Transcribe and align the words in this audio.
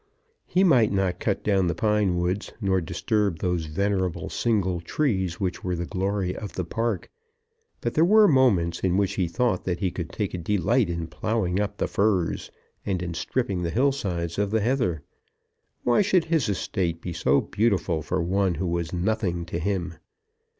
He 0.47 0.63
might 0.63 0.91
not 0.91 1.19
cut 1.19 1.43
down 1.43 1.67
the 1.67 1.75
pine 1.75 2.17
woods, 2.17 2.53
nor 2.59 2.81
disturb 2.81 3.37
those 3.37 3.67
venerable 3.67 4.31
single 4.31 4.79
trees 4.81 5.39
which 5.39 5.63
were 5.63 5.75
the 5.75 5.85
glory 5.85 6.35
of 6.35 6.55
his 6.55 6.65
park; 6.65 7.11
but 7.81 7.93
there 7.93 8.03
were 8.03 8.27
moments 8.27 8.79
in 8.79 8.97
which 8.97 9.13
he 9.13 9.27
thought 9.27 9.63
that 9.65 9.77
he 9.77 9.91
could 9.91 10.09
take 10.09 10.33
a 10.33 10.39
delight 10.39 10.89
in 10.89 11.05
ploughing 11.05 11.59
up 11.59 11.77
the 11.77 11.87
furze, 11.87 12.49
and 12.83 13.03
in 13.03 13.13
stripping 13.13 13.61
the 13.61 13.69
hill 13.69 13.91
sides 13.91 14.39
of 14.39 14.49
the 14.49 14.61
heather. 14.61 15.03
Why 15.83 16.01
should 16.01 16.25
his 16.25 16.49
estate 16.49 16.99
be 16.99 17.13
so 17.13 17.39
beautiful 17.39 18.01
for 18.01 18.23
one 18.23 18.55
who 18.55 18.65
was 18.65 18.91
nothing 18.91 19.45
to 19.45 19.59
him? 19.59 19.93